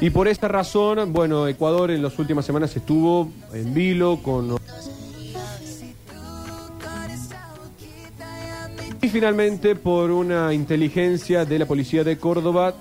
Y 0.00 0.10
por 0.10 0.28
esta 0.28 0.48
razón, 0.48 1.12
bueno, 1.12 1.48
Ecuador 1.48 1.90
en 1.90 2.02
las 2.02 2.18
últimas 2.18 2.44
semanas 2.44 2.76
estuvo 2.76 3.30
en 3.52 3.72
vilo 3.72 4.20
con 4.22 4.56
Y 9.02 9.08
finalmente, 9.08 9.76
por 9.76 10.10
una 10.10 10.52
inteligencia 10.52 11.44
de 11.44 11.60
la 11.60 11.66
policía 11.66 12.02
de 12.02 12.18
Córdoba, 12.18 12.74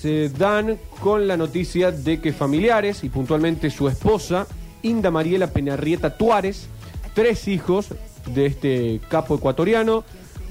se 0.00 0.30
dan 0.30 0.78
con 1.00 1.28
la 1.28 1.36
noticia 1.36 1.92
de 1.92 2.20
que 2.20 2.32
familiares, 2.32 3.04
y 3.04 3.10
puntualmente 3.10 3.70
su 3.70 3.86
esposa, 3.86 4.46
Inda 4.82 5.10
Mariela 5.10 5.48
Penarrieta 5.48 6.16
Tuárez, 6.16 6.68
tres 7.14 7.48
hijos 7.48 7.88
de 8.26 8.46
este 8.46 9.00
capo 9.08 9.36
ecuatoriano, 9.36 10.04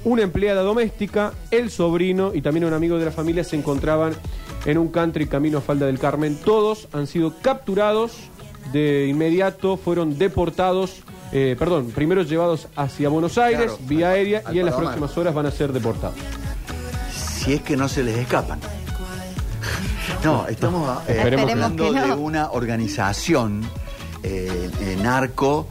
una 0.04 0.22
empleada 0.22 0.62
doméstica, 0.62 1.32
el 1.50 1.70
sobrino 1.70 2.32
y 2.34 2.40
también 2.42 2.64
un 2.64 2.72
amigo 2.74 2.98
de 2.98 3.04
la 3.06 3.10
familia 3.10 3.42
se 3.44 3.56
encontraban 3.56 4.14
en 4.64 4.78
un 4.78 4.88
country 4.88 5.26
camino 5.26 5.58
a 5.58 5.60
Falda 5.60 5.86
del 5.86 5.98
Carmen. 5.98 6.36
Todos 6.44 6.88
han 6.92 7.06
sido 7.06 7.34
capturados 7.42 8.12
de 8.72 9.06
inmediato, 9.08 9.76
fueron 9.76 10.18
deportados, 10.18 11.02
eh, 11.32 11.54
perdón, 11.58 11.90
primero 11.94 12.22
llevados 12.22 12.68
hacia 12.76 13.08
Buenos 13.08 13.38
Aires, 13.38 13.66
Claro, 13.72 13.78
vía 13.86 14.08
al- 14.08 14.14
aérea, 14.14 14.42
al 14.44 14.54
y 14.56 14.58
en 14.60 14.66
las 14.66 14.74
Palomar. 14.74 14.94
próximas 14.98 15.18
horas 15.18 15.34
van 15.34 15.46
a 15.46 15.50
ser 15.50 15.72
deportados. 15.72 16.16
Si 17.12 17.54
es 17.54 17.62
que 17.62 17.76
no 17.76 17.88
se 17.88 18.02
les 18.02 18.16
escapan. 18.18 18.58
No, 20.24 20.46
estamos 20.48 20.88
eh, 21.08 21.20
hablando 21.20 21.92
no. 21.92 22.06
de 22.06 22.12
una 22.14 22.50
organización 22.52 23.62
eh, 24.22 24.96
narco 25.02 25.68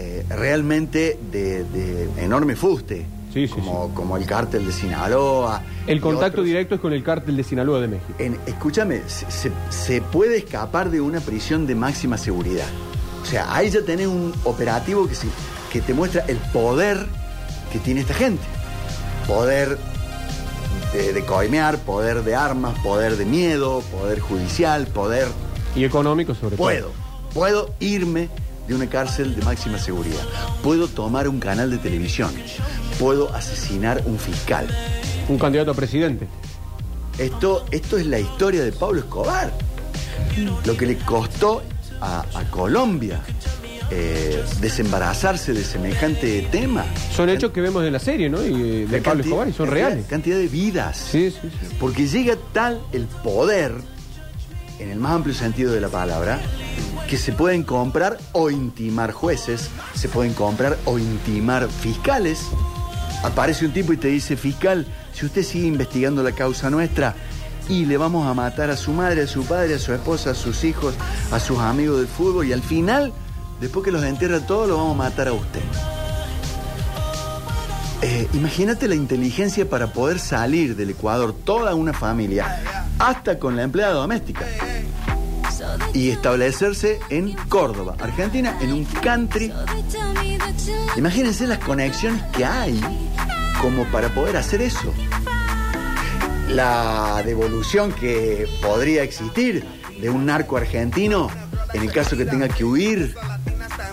eh, 0.00 0.24
realmente 0.30 1.18
de, 1.30 1.64
de 1.64 2.08
enorme 2.24 2.56
fuste. 2.56 3.06
Sí, 3.32 3.46
sí, 3.46 3.52
como, 3.54 3.94
como 3.94 4.16
el 4.16 4.26
cártel 4.26 4.66
de 4.66 4.72
Sinaloa. 4.72 5.62
El 5.86 6.00
contacto 6.00 6.38
otros. 6.40 6.46
directo 6.46 6.74
es 6.74 6.80
con 6.80 6.92
el 6.92 7.04
cártel 7.04 7.36
de 7.36 7.44
Sinaloa 7.44 7.80
de 7.80 7.86
México. 7.88 8.12
En- 8.18 8.38
escúchame, 8.46 9.02
se, 9.06 10.00
puede 10.02 10.38
escapar 10.38 10.90
de 10.90 11.00
una 11.00 11.20
prisión 11.20 11.64
de 11.66 11.74
máxima 11.76 12.18
seguridad. 12.18 12.66
O 13.22 13.26
sea, 13.26 13.54
ahí 13.54 13.70
ya 13.70 13.82
tenés 13.82 14.08
un 14.08 14.32
operativo 14.44 15.06
que, 15.06 15.14
se- 15.14 15.28
que 15.72 15.80
te 15.80 15.94
muestra 15.94 16.24
el 16.26 16.38
poder 16.38 17.06
que 17.72 17.78
tiene 17.78 18.00
esta 18.00 18.14
gente. 18.14 18.42
Poder 19.28 19.78
de, 20.92 21.12
de 21.12 21.24
coimear, 21.24 21.78
poder 21.78 22.24
de 22.24 22.34
armas, 22.34 22.76
poder 22.80 23.16
de 23.16 23.26
miedo, 23.26 23.80
poder 23.92 24.18
judicial, 24.18 24.86
poder... 24.88 25.28
Y 25.76 25.84
económico 25.84 26.34
sobre 26.34 26.56
Puedo, 26.56 26.86
todo. 26.88 26.94
puedo 27.32 27.74
irme 27.78 28.28
de 28.70 28.76
una 28.76 28.88
cárcel 28.88 29.34
de 29.34 29.42
máxima 29.42 29.78
seguridad. 29.78 30.22
Puedo 30.62 30.86
tomar 30.86 31.28
un 31.28 31.40
canal 31.40 31.70
de 31.70 31.78
televisión. 31.78 32.30
Puedo 32.98 33.34
asesinar 33.34 34.02
un 34.06 34.18
fiscal. 34.18 34.68
Un 35.28 35.38
candidato 35.38 35.72
a 35.72 35.74
presidente. 35.74 36.28
Esto, 37.18 37.66
esto 37.72 37.98
es 37.98 38.06
la 38.06 38.18
historia 38.20 38.62
de 38.62 38.70
Pablo 38.72 39.00
Escobar. 39.00 39.52
Lo 40.64 40.76
que 40.76 40.86
le 40.86 40.96
costó 40.98 41.62
a, 42.00 42.24
a 42.34 42.44
Colombia 42.50 43.20
eh, 43.90 44.40
desembarazarse 44.60 45.52
de 45.52 45.64
semejante 45.64 46.46
tema. 46.52 46.84
Son 47.14 47.28
hechos 47.28 47.50
que 47.50 47.60
vemos 47.60 47.84
en 47.84 47.92
la 47.92 47.98
serie, 47.98 48.30
¿no? 48.30 48.40
Y 48.40 48.52
eh, 48.54 48.86
de 48.86 48.98
La 48.98 49.02
Pablo 49.02 49.02
cantidad- 49.02 49.26
Escobar 49.26 49.48
y 49.48 49.52
son 49.52 49.66
cantidad- 49.66 49.86
reales. 49.88 50.06
Cantidad 50.06 50.36
de 50.38 50.46
vidas. 50.46 50.96
Sí, 51.10 51.30
sí, 51.32 51.38
sí. 51.42 51.74
Porque 51.80 52.06
llega 52.06 52.36
tal 52.52 52.80
el 52.92 53.06
poder, 53.06 53.72
en 54.78 54.90
el 54.90 54.98
más 55.00 55.10
amplio 55.12 55.34
sentido 55.34 55.72
de 55.72 55.80
la 55.80 55.88
palabra, 55.88 56.40
que 57.10 57.18
se 57.18 57.32
pueden 57.32 57.64
comprar 57.64 58.18
o 58.30 58.50
intimar 58.50 59.10
jueces, 59.10 59.68
se 59.94 60.08
pueden 60.08 60.32
comprar 60.32 60.78
o 60.84 60.96
intimar 60.96 61.68
fiscales. 61.68 62.38
Aparece 63.24 63.66
un 63.66 63.72
tipo 63.72 63.92
y 63.92 63.96
te 63.96 64.06
dice, 64.06 64.36
fiscal, 64.36 64.86
si 65.12 65.26
usted 65.26 65.42
sigue 65.42 65.66
investigando 65.66 66.22
la 66.22 66.30
causa 66.30 66.70
nuestra 66.70 67.16
y 67.68 67.84
le 67.84 67.96
vamos 67.96 68.28
a 68.28 68.34
matar 68.34 68.70
a 68.70 68.76
su 68.76 68.92
madre, 68.92 69.22
a 69.22 69.26
su 69.26 69.44
padre, 69.44 69.74
a 69.74 69.78
su 69.80 69.92
esposa, 69.92 70.30
a 70.30 70.34
sus 70.34 70.62
hijos, 70.62 70.94
a 71.32 71.40
sus 71.40 71.58
amigos 71.58 71.98
del 71.98 72.06
fútbol 72.06 72.46
y 72.46 72.52
al 72.52 72.62
final, 72.62 73.12
después 73.60 73.84
que 73.84 73.90
los 73.90 74.04
entierra 74.04 74.38
todos, 74.46 74.68
lo 74.68 74.76
vamos 74.76 74.94
a 74.94 74.98
matar 74.98 75.26
a 75.26 75.32
usted. 75.32 75.62
Eh, 78.02 78.28
imagínate 78.34 78.86
la 78.86 78.94
inteligencia 78.94 79.68
para 79.68 79.88
poder 79.88 80.20
salir 80.20 80.76
del 80.76 80.90
Ecuador, 80.90 81.34
toda 81.44 81.74
una 81.74 81.92
familia, 81.92 82.62
hasta 83.00 83.40
con 83.40 83.56
la 83.56 83.64
empleada 83.64 83.94
doméstica, 83.94 84.46
y 85.92 86.10
establecerse 86.10 87.00
en 87.10 87.32
Córdoba, 87.48 87.96
Argentina, 88.00 88.56
en 88.60 88.72
un 88.72 88.84
country. 88.84 89.52
Imagínense 90.96 91.46
las 91.46 91.58
conexiones 91.58 92.22
que 92.32 92.44
hay 92.44 92.80
como 93.60 93.84
para 93.86 94.08
poder 94.08 94.36
hacer 94.36 94.62
eso. 94.62 94.92
La 96.48 97.22
devolución 97.24 97.92
que 97.92 98.48
podría 98.62 99.02
existir 99.02 99.64
de 100.00 100.10
un 100.10 100.26
narco 100.26 100.56
argentino 100.56 101.28
en 101.72 101.82
el 101.82 101.92
caso 101.92 102.16
que 102.16 102.24
tenga 102.24 102.48
que 102.48 102.64
huir. 102.64 103.14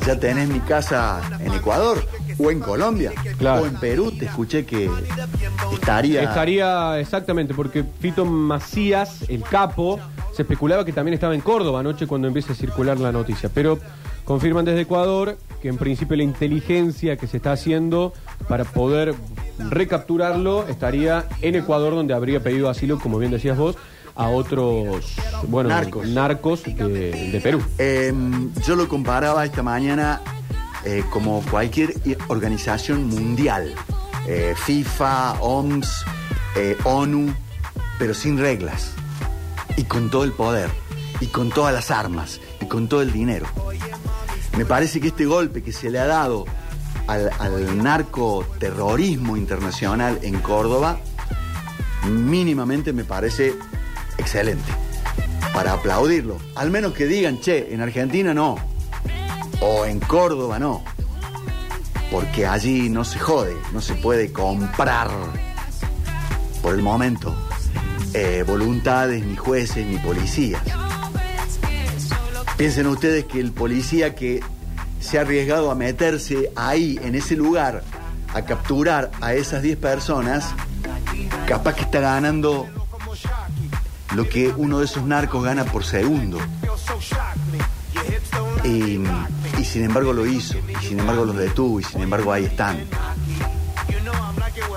Ya 0.06 0.20
tenés 0.20 0.48
mi 0.48 0.60
casa 0.62 1.22
en 1.40 1.54
Ecuador 1.54 2.04
o 2.40 2.50
en 2.50 2.60
Colombia 2.60 3.12
Claro. 3.38 3.64
o 3.64 3.66
en 3.66 3.76
Perú. 3.76 4.12
Te 4.12 4.26
escuché 4.26 4.66
que 4.66 4.90
estaría. 5.74 6.24
Estaría 6.24 6.98
exactamente, 7.00 7.54
porque 7.54 7.84
Fito 8.00 8.26
Macías, 8.26 9.24
el 9.28 9.44
capo, 9.44 10.00
se 10.38 10.44
especulaba 10.44 10.86
que 10.86 10.94
también 10.94 11.16
estaba 11.16 11.34
en 11.34 11.42
Córdoba 11.42 11.80
anoche 11.80 12.06
cuando 12.06 12.28
empieza 12.28 12.54
a 12.54 12.56
circular 12.56 13.00
la 13.00 13.12
noticia. 13.12 13.50
Pero 13.52 13.80
confirman 14.24 14.66
desde 14.66 14.82
Ecuador 14.82 15.36
que 15.64 15.68
en 15.68 15.78
principio 15.78 16.16
la 16.16 16.22
inteligencia 16.22 17.18
que 17.18 17.26
se 17.26 17.38
está 17.38 17.54
haciendo 17.54 18.14
para 18.48 18.64
poder 18.64 19.16
recapturarlo 19.58 20.68
estaría 20.68 21.26
en 21.42 21.56
Ecuador, 21.56 21.96
donde 21.96 22.14
habría 22.14 22.40
pedido 22.42 22.70
asilo, 22.70 23.00
como 23.00 23.18
bien 23.18 23.32
decías 23.32 23.58
vos, 23.58 23.78
a 24.16 24.30
otros 24.30 25.16
bueno, 25.48 25.70
Narcos. 25.70 26.08
narcos 26.08 26.64
de, 26.64 27.30
de 27.32 27.42
Perú. 27.42 27.62
Eh, 27.80 28.14
yo 28.64 28.76
lo 28.76 28.88
comparaba 28.88 29.44
esta 29.44 29.64
mañana 29.64 30.22
eh, 30.86 31.04
como 31.10 31.42
cualquier 31.50 31.94
organización 32.28 33.08
mundial. 33.08 33.74
Eh, 34.28 34.54
FIFA, 34.56 35.42
OMS, 35.42 36.06
eh, 36.56 36.78
ONU, 36.84 37.34
pero 37.98 38.14
sin 38.14 38.38
reglas. 38.38 38.94
Y 39.78 39.86
con 39.86 40.10
todo 40.10 40.26
el 40.26 40.34
poder. 40.34 40.70
Y 41.22 41.28
con 41.28 41.50
todas 41.50 41.74
las 41.74 41.90
armas. 41.92 42.42
Y 42.60 42.66
con 42.66 42.90
todo 42.90 43.02
el 43.02 43.14
dinero. 43.14 43.46
Me 44.58 44.66
parece 44.66 45.00
que 45.00 45.10
este 45.10 45.26
golpe 45.26 45.64
que 45.64 45.72
se 45.72 45.90
le 45.90 46.00
ha 46.00 46.08
dado 46.08 46.46
al, 47.08 47.82
narcoterrorismo 47.82 49.38
internacional 49.38 50.20
en 50.24 50.40
Córdoba, 50.40 51.00
mínimamente 52.10 52.92
me 52.92 53.04
parece 53.04 53.54
excelente. 54.18 54.70
Para 55.54 55.74
aplaudirlo. 55.74 56.38
Al 56.56 56.72
menos 56.72 56.94
que 56.94 57.06
digan, 57.06 57.40
che, 57.40 57.74
en 57.74 57.82
Argentina 57.82 58.34
no. 58.34 58.58
O 59.62 59.86
en 59.86 60.00
Córdoba 60.00 60.60
no. 60.60 60.84
Porque 62.12 62.46
allí 62.46 62.90
no 62.90 63.04
se 63.04 63.20
jode, 63.20 63.56
no 63.74 63.82
se 63.82 63.94
puede 63.96 64.32
comprar 64.32 65.10
por 66.62 66.74
el 66.74 66.82
momento 66.82 67.36
eh, 68.14 68.44
voluntades, 68.48 69.26
ni 69.26 69.36
jueces, 69.36 69.86
ni 69.86 69.98
policías. 69.98 70.62
Piensen 72.58 72.88
ustedes 72.88 73.26
que 73.26 73.40
el 73.40 73.52
policía 73.52 74.16
que 74.16 74.42
se 75.00 75.18
ha 75.18 75.22
arriesgado 75.22 75.70
a 75.70 75.76
meterse 75.76 76.52
ahí, 76.56 77.00
en 77.04 77.16
ese 77.16 77.36
lugar, 77.36 77.84
a 78.34 78.42
capturar 78.44 79.12
a 79.22 79.34
esas 79.34 79.62
10 79.62 79.78
personas, 79.78 80.54
capaz 81.48 81.76
que 81.76 81.82
está 81.82 82.00
ganando 82.00 82.68
lo 84.16 84.28
que 84.28 84.50
uno 84.50 84.80
de 84.80 84.86
esos 84.86 85.04
narcos 85.04 85.44
gana 85.44 85.66
por 85.66 85.84
segundo. 85.84 86.40
Y, 88.64 89.00
y 89.60 89.66
sin 89.66 89.84
embargo 89.84 90.14
lo 90.14 90.26
hizo, 90.26 90.58
y 90.82 90.86
sin 90.86 91.00
embargo 91.00 91.26
los 91.26 91.38
detuvo, 91.38 91.80
y 91.80 91.84
sin 91.84 92.02
embargo 92.02 92.34
ahí 92.34 92.46
están. 92.46 92.80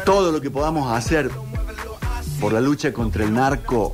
Todo 0.05 0.33
lo 0.33 0.41
que 0.41 0.51
podamos 0.51 0.93
hacer 0.93 1.31
por 2.41 2.53
la 2.53 2.61
lucha 2.61 2.93
contra 2.93 3.25
el 3.25 3.35
narco 3.35 3.93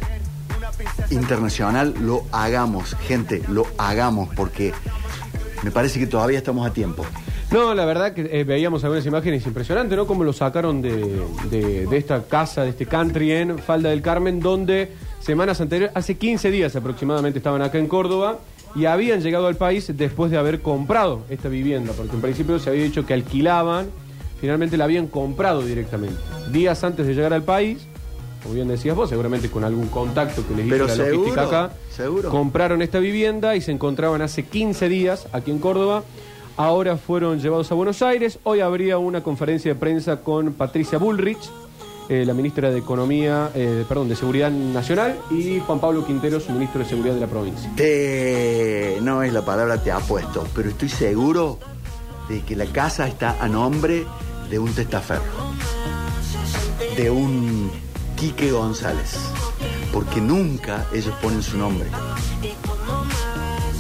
internacional, 1.11 1.95
lo 2.01 2.25
hagamos, 2.33 2.95
gente, 2.95 3.43
lo 3.49 3.67
hagamos, 3.79 4.29
porque 4.35 4.73
me 5.63 5.71
parece 5.71 5.99
que 5.99 6.07
todavía 6.07 6.39
estamos 6.39 6.67
a 6.67 6.73
tiempo. 6.73 7.05
No, 7.51 7.75
la 7.75 7.85
verdad 7.85 8.13
que 8.13 8.29
eh, 8.31 8.45
veíamos 8.45 8.83
algunas 8.85 9.07
imágenes 9.07 9.47
impresionantes, 9.47 9.97
¿no? 9.97 10.07
Como 10.07 10.25
lo 10.25 10.33
sacaron 10.33 10.83
de, 10.83 11.87
esta 11.93 12.25
casa, 12.25 12.63
de 12.63 12.71
este 12.71 12.87
country 12.87 13.33
en 13.33 13.59
Falda 13.59 13.91
del 13.91 14.03
Carmen, 14.03 14.41
donde 14.41 14.93
semanas 15.21 15.61
anteriores, 15.61 15.97
hace 15.97 16.17
15 16.17 16.51
días 16.51 16.75
aproximadamente, 16.75 17.39
estaban 17.39 17.63
acá 17.63 17.79
en 17.79 17.87
Córdoba 17.87 18.39
y 18.75 18.87
habían 18.87 19.23
llegado 19.23 19.47
al 19.47 19.57
país 19.57 19.91
después 19.97 20.31
de 20.31 20.39
haber 20.39 20.61
comprado 20.61 21.25
esta 21.31 21.49
vivienda, 21.49 21.93
porque 21.97 22.15
en 22.15 22.21
principio 22.21 22.59
se 22.59 22.71
había 22.71 22.83
dicho 22.83 23.07
que 23.07 23.15
alquilaban, 23.15 23.87
finalmente 24.41 24.77
la 24.77 24.85
habían 24.85 25.07
comprado 25.07 25.63
directamente. 25.63 26.17
Días 26.51 26.83
antes 26.83 27.07
de 27.07 27.15
llegar 27.15 27.33
al 27.33 27.43
país, 27.43 27.87
como 28.43 28.55
bien 28.55 28.69
decías 28.69 28.95
vos, 28.97 29.09
seguramente 29.09 29.51
con 29.51 29.65
algún 29.65 29.89
contacto 29.89 30.47
que 30.47 30.55
les 30.55 30.67
hizo 30.67 30.75
Pero 30.75 30.87
la 30.87 30.97
logística 30.97 31.43
acá, 31.43 31.73
seguro. 31.91 32.31
compraron 32.31 32.83
esta 32.83 32.99
vivienda 32.99 33.57
y 33.57 33.61
se 33.61 33.73
encontraban 33.73 34.23
hace 34.23 34.45
15 34.45 34.89
días 34.89 35.27
aquí 35.33 35.51
en 35.51 35.59
Córdoba. 35.59 36.03
Ahora 36.57 36.97
fueron 36.97 37.39
llevados 37.41 37.71
a 37.71 37.75
Buenos 37.75 38.01
Aires. 38.03 38.39
Hoy 38.45 38.61
habría 38.61 38.99
una 38.99 39.23
conferencia 39.23 39.75
de 39.75 39.79
prensa 39.79 40.23
con 40.23 40.55
Patricia 40.55 40.99
Bullrich, 40.99 41.51
eh, 42.09 42.25
la 42.25 42.33
ministra 42.33 42.71
de 42.71 42.79
Economía, 42.79 43.51
eh, 43.55 43.85
perdón, 43.87 44.09
de 44.09 44.17
Seguridad 44.17 44.51
Nacional, 44.51 45.19
y 45.31 45.59
Juan 45.61 45.81
Pablo 45.81 46.07
Quinteros, 46.07 46.49
ministro 46.49 46.83
de 46.83 46.89
Seguridad 46.89 47.15
de 47.15 47.21
la 47.21 47.27
provincia. 47.27 47.71
Te, 47.77 48.99
no 49.03 49.23
es 49.23 49.33
la 49.33 49.45
palabra 49.45 49.83
te 49.83 49.91
apuesto, 49.91 50.47
pero 50.55 50.71
estoy 50.71 50.89
seguro 50.89 51.59
de 52.29 52.41
que 52.43 52.57
la 52.57 52.67
casa 52.67 53.07
está 53.07 53.37
a 53.43 53.49
nombre 53.49 54.05
de 54.49 54.59
un 54.59 54.73
testaferro, 54.73 55.23
de 56.97 57.11
un 57.11 57.71
Quique 58.17 58.51
González, 58.51 59.15
porque 59.93 60.21
nunca 60.21 60.87
ellos 60.93 61.15
ponen 61.23 61.43
su 61.43 61.57
nombre. 61.59 61.89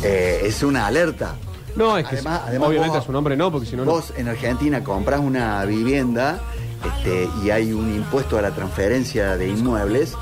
Eh, 0.02 0.42
es 0.44 0.62
una 0.62 0.86
alerta. 0.86 1.34
No, 1.74 1.98
es 1.98 2.06
que 2.06 2.16
Además- 2.16 2.42
obviamente 2.60 2.88
vos- 2.96 2.98
a 2.98 3.06
su 3.06 3.12
nombre 3.12 3.36
no, 3.36 3.50
porque 3.52 3.66
si 3.66 3.76
no. 3.76 3.84
Vos 3.84 4.12
en 4.16 4.28
Argentina 4.28 4.82
compras 4.84 5.20
una 5.20 5.64
vivienda 5.64 6.40
este, 6.84 7.28
y 7.42 7.50
hay 7.50 7.72
un 7.72 7.94
impuesto 7.94 8.38
a 8.38 8.42
la 8.42 8.52
transferencia 8.54 9.36
de 9.36 9.48
inmuebles 9.48 10.12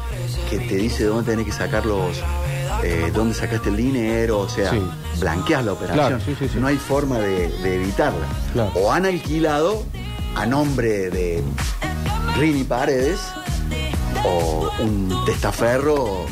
que 0.50 0.58
te 0.58 0.76
dice 0.76 1.04
dónde 1.04 1.32
tenés 1.32 1.46
que 1.46 1.52
sacar 1.52 1.84
los, 1.86 2.16
eh, 2.82 3.10
dónde 3.14 3.34
sacaste 3.34 3.68
el 3.68 3.76
dinero, 3.76 4.40
o 4.40 4.48
sea, 4.48 4.70
Sí. 4.70 4.80
blanqueas 5.20 5.64
la 5.64 5.72
operación. 5.72 6.06
Claro, 6.08 6.24
sí, 6.24 6.34
sí, 6.38 6.48
sí. 6.48 6.58
No 6.58 6.66
hay 6.68 6.76
forma 6.76 7.18
de, 7.18 7.48
de 7.50 7.74
evitarla. 7.76 8.26
Claro. 8.52 8.72
O 8.74 8.90
han 8.92 9.04
alquilado 9.06 9.84
a 10.34 10.46
nombre 10.46 11.10
de 11.10 11.42
Rini 12.38 12.64
Paredes 12.64 13.20
o 14.24 14.70
un 14.80 15.24
testaferro 15.26 16.26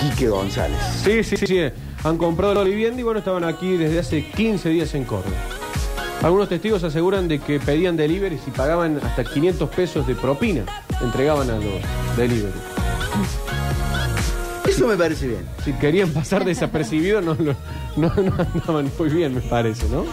Quique 0.00 0.28
González. 0.28 0.78
Sí, 1.02 1.22
sí, 1.24 1.36
sí, 1.36 1.46
sí. 1.46 1.60
Han 2.04 2.18
comprado 2.18 2.54
la 2.54 2.62
vivienda 2.62 3.00
y 3.00 3.04
bueno, 3.04 3.18
estaban 3.20 3.44
aquí 3.44 3.76
desde 3.76 4.00
hace 4.00 4.30
15 4.30 4.68
días 4.68 4.94
en 4.94 5.04
Córdoba. 5.04 5.36
Algunos 6.22 6.48
testigos 6.48 6.82
aseguran 6.84 7.28
de 7.28 7.38
que 7.38 7.60
pedían 7.60 7.96
deliveries 7.96 8.40
y 8.46 8.50
pagaban 8.50 8.98
hasta 9.02 9.24
500 9.24 9.68
pesos 9.70 10.06
de 10.06 10.14
propina. 10.14 10.64
Entregaban 11.02 11.48
a 11.50 11.54
los 11.56 12.16
delivery. 12.16 12.52
Eso 14.66 14.86
me 14.88 14.96
parece 14.96 15.28
bien. 15.28 15.46
Si 15.64 15.72
querían 15.74 16.10
pasar 16.10 16.44
desapercibidos, 16.46 17.22
no, 17.24 17.34
lo- 17.34 17.54
no, 17.96 18.08
no 18.16 18.32
andaban 18.38 18.90
muy 18.98 19.08
bien, 19.10 19.34
me 19.34 19.40
parece, 19.42 19.86
¿no? 19.88 20.04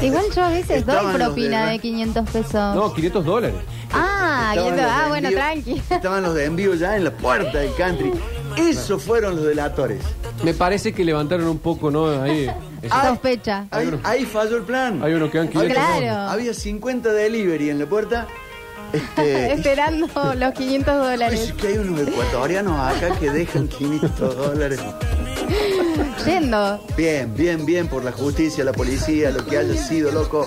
Igual 0.00 0.24
yo 0.34 0.42
a 0.44 0.48
veces 0.50 0.68
doy 0.86 0.94
Estaban 0.96 1.18
los 1.18 1.26
propina 1.28 1.66
de- 1.66 1.72
de 1.72 1.78
500 1.80 2.30
pesos. 2.30 2.74
No, 2.74 2.92
500 2.94 3.24
dólares. 3.24 3.56
ah, 3.92 4.15
Estaban 4.36 4.54
500, 4.54 4.70
los 4.70 4.76
de 4.76 4.82
ah, 4.82 5.04
bueno, 5.08 5.28
envío- 5.28 5.36
tranqui. 5.36 5.82
Estaban 5.94 6.22
los 6.22 6.34
de 6.34 6.44
envío 6.44 6.74
ya 6.74 6.96
en 6.96 7.04
la 7.04 7.10
puerta 7.10 7.58
del 7.58 7.74
country. 7.74 8.12
Esos 8.56 9.02
fueron 9.02 9.36
los 9.36 9.44
delatores. 9.44 10.00
Me 10.42 10.54
parece 10.54 10.92
que 10.92 11.04
levantaron 11.04 11.46
un 11.46 11.58
poco, 11.58 11.90
¿no? 11.90 12.22
Ahí. 12.22 12.50
Ah, 12.90 13.08
Sospecha. 13.10 13.66
Hay 13.70 13.98
Ahí, 14.02 14.24
falló 14.24 14.56
el 14.58 14.62
plan. 14.62 15.02
Hay 15.02 15.12
uno 15.12 15.30
que 15.30 15.38
dan 15.38 15.48
500 15.48 15.72
Claro. 15.76 16.30
Había 16.30 16.54
50 16.54 17.12
delivery 17.12 17.70
en 17.70 17.78
la 17.80 17.86
puerta. 17.86 18.26
Este, 18.92 19.52
Esperando 19.54 20.06
los 20.36 20.52
500 20.54 20.94
es 20.94 21.00
dólares. 21.10 21.54
que 21.60 21.66
hay 21.68 21.78
unos 21.78 22.00
ecuatorianos 22.08 22.78
acá 22.78 23.14
que 23.18 23.30
dejan 23.30 23.68
500 23.68 24.36
dólares. 24.36 24.80
Yendo. 26.24 26.80
Bien, 26.96 27.32
bien, 27.36 27.64
bien 27.66 27.88
por 27.88 28.04
la 28.04 28.12
justicia, 28.12 28.64
la 28.64 28.72
policía, 28.72 29.30
lo 29.30 29.44
que 29.44 29.58
haya 29.58 29.74
sido, 29.76 30.10
loco. 30.12 30.46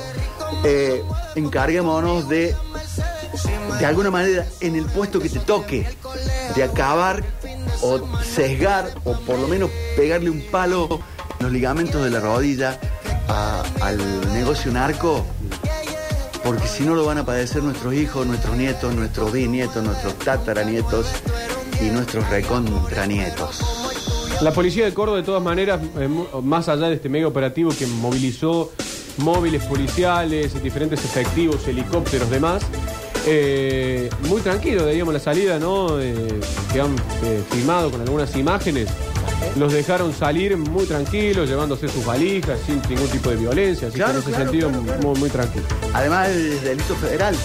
Eh, 0.65 1.01
encarguémonos 1.35 2.27
de, 2.27 2.55
de 3.79 3.85
alguna 3.85 4.11
manera, 4.11 4.45
en 4.59 4.75
el 4.75 4.85
puesto 4.85 5.19
que 5.19 5.29
te 5.29 5.39
toque, 5.39 5.87
de 6.55 6.63
acabar 6.63 7.23
o 7.81 7.99
sesgar 8.21 8.89
o 9.05 9.13
por 9.21 9.39
lo 9.39 9.47
menos 9.47 9.69
pegarle 9.95 10.29
un 10.29 10.41
palo 10.51 10.99
los 11.39 11.51
ligamentos 11.51 12.03
de 12.03 12.09
la 12.09 12.19
rodilla 12.19 12.77
al 13.81 13.97
negocio 14.33 14.71
narco, 14.71 15.25
porque 16.43 16.67
si 16.67 16.83
no 16.83 16.95
lo 16.95 17.05
van 17.05 17.19
a 17.19 17.25
padecer 17.25 17.63
nuestros 17.63 17.93
hijos, 17.93 18.27
nuestros 18.27 18.57
nietos, 18.57 18.93
nuestros 18.93 19.31
bisnietos, 19.31 19.83
nuestros 19.83 20.17
tataranietos 20.19 21.07
y 21.81 21.85
nuestros 21.85 22.29
recontranietos. 22.29 23.61
La 24.41 24.51
policía 24.51 24.85
de 24.85 24.93
Córdoba, 24.93 25.17
de 25.17 25.23
todas 25.23 25.43
maneras, 25.43 25.79
eh, 25.97 26.09
más 26.41 26.69
allá 26.69 26.87
de 26.87 26.95
este 26.95 27.09
mega 27.09 27.27
operativo 27.27 27.71
que 27.77 27.85
movilizó 27.87 28.71
móviles 29.17 29.63
policiales, 29.65 30.61
diferentes 30.63 31.03
efectivos, 31.03 31.67
helicópteros, 31.67 32.29
demás, 32.29 32.63
eh, 33.25 34.09
muy 34.27 34.41
tranquilo, 34.41 34.85
digamos, 34.87 35.13
la 35.13 35.19
salida, 35.19 35.59
¿no? 35.59 35.99
Eh, 35.99 36.39
que 36.71 36.81
han 36.81 36.95
eh, 37.23 37.43
filmado 37.51 37.91
con 37.91 38.01
algunas 38.01 38.35
imágenes. 38.35 38.89
Los 39.57 39.73
dejaron 39.73 40.13
salir 40.13 40.55
muy 40.57 40.85
tranquilos, 40.85 41.47
llevándose 41.49 41.87
sus 41.87 42.05
valijas, 42.05 42.59
sin 42.65 42.81
ningún 42.89 43.07
tipo 43.09 43.29
de 43.29 43.37
violencia. 43.37 43.87
Así 43.87 43.97
Claro, 43.97 44.13
que 44.13 44.17
en 44.17 44.21
ese 44.23 44.31
claro, 44.31 44.51
sentido, 44.51 44.69
claro, 44.83 45.01
muy, 45.01 45.19
muy 45.19 45.29
tranquilo. 45.29 45.65
Además 45.93 46.29
es 46.29 46.61
delito 46.63 46.95
federal. 46.95 47.35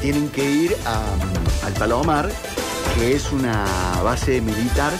Tienen 0.00 0.28
que 0.30 0.44
ir 0.50 0.76
a- 0.86 1.66
al 1.66 1.72
Palomar, 1.74 2.30
que 2.96 3.14
es 3.14 3.30
una 3.32 3.64
base 4.02 4.40
militar, 4.40 4.92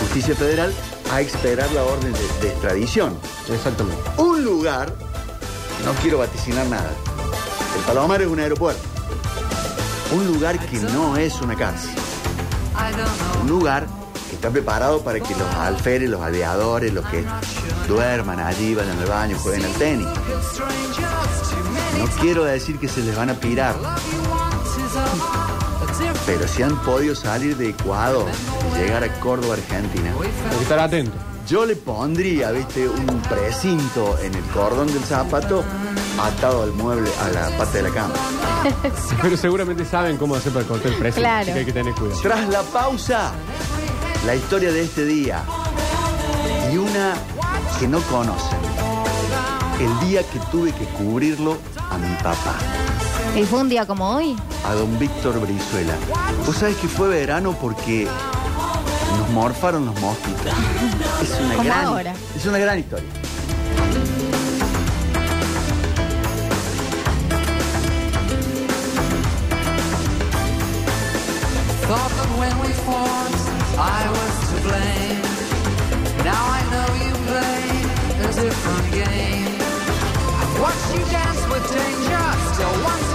justicia 0.00 0.34
federal, 0.34 0.72
a 1.12 1.20
esperar 1.20 1.70
la 1.72 1.82
orden 1.84 2.12
de, 2.12 2.46
de 2.46 2.52
extradición. 2.52 3.16
Exactamente. 3.52 4.00
Un 4.18 4.44
lugar, 4.44 4.92
no 5.84 5.92
quiero 6.02 6.18
vaticinar 6.18 6.66
nada, 6.66 6.90
el 7.76 7.82
Palomar 7.84 8.20
es 8.22 8.28
un 8.28 8.38
aeropuerto. 8.40 8.82
Un 10.12 10.26
lugar 10.26 10.58
que 10.58 10.78
no 10.78 11.16
es 11.16 11.34
una 11.40 11.54
cárcel. 11.54 11.90
Un 13.42 13.48
lugar 13.48 13.86
que 14.28 14.34
está 14.36 14.50
preparado 14.50 15.02
para 15.02 15.20
que 15.20 15.34
los 15.34 15.54
alferes, 15.54 16.08
los 16.08 16.20
aviadores, 16.22 16.92
los 16.92 17.04
que 17.06 17.24
duerman 17.86 18.40
allí, 18.40 18.74
vayan 18.74 18.98
al 18.98 19.06
baño, 19.06 19.36
jueguen 19.38 19.64
al 19.64 19.72
tenis. 19.72 20.06
No 21.98 22.06
quiero 22.20 22.44
decir 22.44 22.78
que 22.78 22.88
se 22.88 23.02
les 23.02 23.16
van 23.16 23.30
a 23.30 23.34
pirar, 23.34 23.74
pero 26.26 26.46
si 26.48 26.62
han 26.62 26.76
podido 26.82 27.14
salir 27.14 27.56
de 27.56 27.70
Ecuador 27.70 28.26
y 28.74 28.78
llegar 28.78 29.04
a 29.04 29.12
Córdoba, 29.20 29.54
Argentina, 29.54 30.12
Hay 30.12 30.56
que 30.56 30.62
estar 30.62 30.78
atento. 30.78 31.12
yo 31.46 31.66
le 31.66 31.76
pondría, 31.76 32.50
viste, 32.52 32.88
un 32.88 33.20
precinto 33.28 34.16
en 34.22 34.34
el 34.34 34.44
cordón 34.44 34.86
del 34.86 35.02
zapato 35.04 35.64
atado 36.20 36.62
al 36.62 36.72
mueble, 36.72 37.10
a 37.22 37.28
la 37.30 37.56
pata 37.58 37.72
de 37.72 37.82
la 37.82 37.90
cama. 37.90 38.14
Pero 39.22 39.36
seguramente 39.36 39.84
saben 39.84 40.16
cómo 40.16 40.34
hacer 40.34 40.52
para 40.52 40.64
cortar 40.66 40.92
el 40.92 40.98
precio. 40.98 41.20
Claro. 41.20 41.42
Así 41.42 41.52
que 41.52 41.58
hay 41.60 41.64
que 41.64 41.72
tener 41.72 41.94
cuidado. 41.94 42.20
Tras 42.22 42.48
la 42.48 42.62
pausa, 42.62 43.32
la 44.26 44.34
historia 44.34 44.72
de 44.72 44.82
este 44.82 45.04
día 45.04 45.42
y 46.72 46.76
una 46.76 47.14
que 47.78 47.88
no 47.88 48.00
conocen. 48.02 48.58
El 49.80 50.08
día 50.08 50.22
que 50.24 50.38
tuve 50.50 50.72
que 50.72 50.84
cubrirlo 50.86 51.56
a 51.90 51.96
mi 51.98 52.12
papá, 52.16 52.56
Y 53.36 53.44
fue 53.44 53.60
un 53.60 53.68
día 53.68 53.86
como 53.86 54.10
hoy. 54.10 54.36
a 54.66 54.74
don 54.74 54.98
Víctor 54.98 55.38
Brizuela. 55.40 55.94
Vos 56.44 56.56
sabés 56.56 56.76
que 56.78 56.88
fue 56.88 57.08
verano 57.08 57.56
porque 57.60 58.08
nos 59.18 59.30
morfaron 59.30 59.86
los 59.86 59.98
mosquitos. 60.00 60.46
Es 61.22 61.40
una 61.40 61.62
gran, 61.62 61.84
ahora. 61.84 62.14
es 62.36 62.44
una 62.46 62.58
gran 62.58 62.78
historia. 62.80 63.08
Thought 71.88 72.10
that 72.10 72.28
when 72.38 72.54
we 72.60 72.68
fought, 72.84 73.32
I 73.78 74.04
was 74.12 74.34
to 74.50 74.56
blame. 74.60 75.22
Now 76.22 76.44
I 76.44 76.60
know 76.68 76.88
you 77.00 77.12
play 77.24 77.64
a 78.20 78.30
different 78.44 78.92
game. 78.92 79.56
I've 80.36 80.60
watched 80.60 80.90
you 80.92 81.02
dance 81.10 81.42
with 81.48 81.64
danger, 81.72 82.52
still 82.52 82.84
once. 82.84 83.07